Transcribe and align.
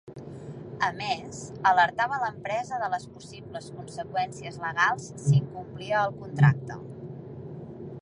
A 0.85 0.87
més, 1.01 1.41
alertava 1.71 2.19
l’empresa 2.23 2.81
de 2.85 2.89
les 2.95 3.07
possibles 3.19 3.69
conseqüències 3.77 4.61
legals 4.67 5.09
si 5.27 5.39
incomplia 5.45 6.05
el 6.09 6.21
contracte. 6.25 6.83